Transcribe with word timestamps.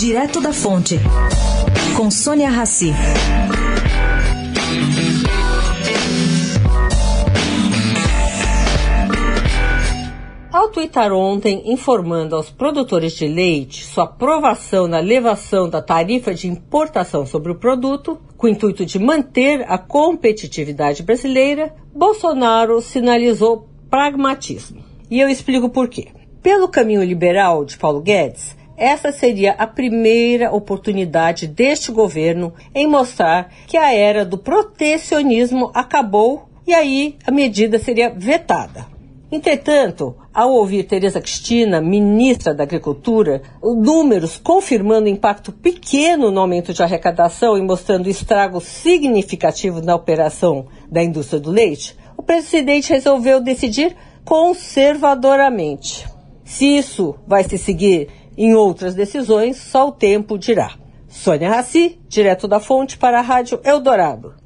Direto 0.00 0.40
da 0.40 0.50
Fonte, 0.50 0.98
com 1.94 2.10
Sônia 2.10 2.48
Rassi. 2.48 2.90
Ao 10.50 10.70
twittar 10.70 11.12
ontem 11.12 11.70
informando 11.70 12.34
aos 12.34 12.48
produtores 12.48 13.12
de 13.12 13.28
leite 13.28 13.84
sua 13.84 14.04
aprovação 14.04 14.88
na 14.88 15.00
elevação 15.00 15.68
da 15.68 15.82
tarifa 15.82 16.32
de 16.32 16.48
importação 16.48 17.26
sobre 17.26 17.52
o 17.52 17.56
produto, 17.56 18.18
com 18.38 18.46
o 18.46 18.50
intuito 18.50 18.86
de 18.86 18.98
manter 18.98 19.70
a 19.70 19.76
competitividade 19.76 21.02
brasileira, 21.02 21.74
Bolsonaro 21.94 22.80
sinalizou 22.80 23.68
pragmatismo. 23.90 24.82
E 25.10 25.20
eu 25.20 25.28
explico 25.28 25.68
por 25.68 25.88
quê. 25.90 26.08
Pelo 26.42 26.68
caminho 26.68 27.04
liberal 27.04 27.66
de 27.66 27.76
Paulo 27.76 28.00
Guedes, 28.00 28.58
essa 28.80 29.12
seria 29.12 29.52
a 29.52 29.66
primeira 29.66 30.50
oportunidade 30.50 31.46
deste 31.46 31.92
governo 31.92 32.54
em 32.74 32.86
mostrar 32.86 33.52
que 33.66 33.76
a 33.76 33.94
era 33.94 34.24
do 34.24 34.38
protecionismo 34.38 35.70
acabou 35.74 36.48
e 36.66 36.72
aí 36.72 37.16
a 37.26 37.30
medida 37.30 37.78
seria 37.78 38.08
vetada. 38.08 38.86
Entretanto, 39.30 40.16
ao 40.32 40.50
ouvir 40.52 40.84
Tereza 40.84 41.20
Cristina, 41.20 41.80
ministra 41.80 42.54
da 42.54 42.64
Agricultura, 42.64 43.42
números 43.62 44.40
confirmando 44.42 45.08
impacto 45.08 45.52
pequeno 45.52 46.30
no 46.30 46.40
aumento 46.40 46.72
de 46.72 46.82
arrecadação 46.82 47.58
e 47.58 47.62
mostrando 47.62 48.08
estrago 48.08 48.62
significativo 48.62 49.82
na 49.82 49.94
operação 49.94 50.66
da 50.90 51.02
indústria 51.02 51.38
do 51.38 51.50
leite, 51.50 51.94
o 52.16 52.22
presidente 52.22 52.92
resolveu 52.92 53.40
decidir 53.40 53.94
conservadoramente. 54.24 56.08
Se 56.44 56.66
isso 56.66 57.14
vai 57.26 57.44
se 57.44 57.56
seguir 57.56 58.08
em 58.42 58.54
outras 58.54 58.94
decisões, 58.94 59.58
só 59.58 59.88
o 59.88 59.92
tempo 59.92 60.38
dirá. 60.38 60.72
Sônia 61.06 61.50
Raci, 61.50 62.00
direto 62.08 62.48
da 62.48 62.58
fonte 62.58 62.96
para 62.96 63.18
a 63.18 63.22
Rádio 63.22 63.60
Eldorado. 63.62 64.39